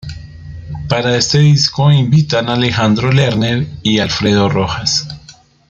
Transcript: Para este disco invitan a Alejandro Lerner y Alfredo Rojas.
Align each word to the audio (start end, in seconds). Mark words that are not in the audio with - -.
Para 0.89 1.15
este 1.15 1.37
disco 1.37 1.91
invitan 1.91 2.49
a 2.49 2.53
Alejandro 2.53 3.11
Lerner 3.11 3.67
y 3.83 3.99
Alfredo 3.99 4.49
Rojas. 4.49 5.07